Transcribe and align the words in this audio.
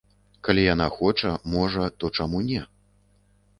Калі 0.47 0.63
яна 0.67 0.87
хоча, 0.95 1.35
можа, 1.57 1.83
то 1.99 2.11
чаму 2.19 2.43
не. 2.51 2.65